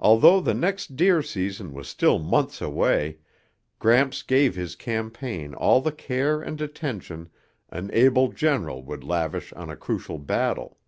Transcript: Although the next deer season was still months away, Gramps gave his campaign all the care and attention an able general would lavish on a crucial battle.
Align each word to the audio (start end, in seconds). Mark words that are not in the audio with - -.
Although 0.00 0.40
the 0.40 0.52
next 0.52 0.96
deer 0.96 1.22
season 1.22 1.72
was 1.72 1.86
still 1.86 2.18
months 2.18 2.60
away, 2.60 3.18
Gramps 3.78 4.22
gave 4.24 4.56
his 4.56 4.74
campaign 4.74 5.54
all 5.54 5.80
the 5.80 5.92
care 5.92 6.42
and 6.42 6.60
attention 6.60 7.30
an 7.70 7.88
able 7.92 8.32
general 8.32 8.82
would 8.82 9.04
lavish 9.04 9.52
on 9.52 9.70
a 9.70 9.76
crucial 9.76 10.18
battle. 10.18 10.80